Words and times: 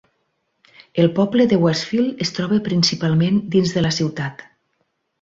El 1.03 1.11
poble 1.19 1.45
de 1.51 1.59
Westfield 1.67 2.25
es 2.27 2.33
troba 2.39 2.59
principalment 2.71 3.41
dins 3.57 3.75
de 3.79 3.89
la 3.89 3.97
ciutat. 4.03 4.47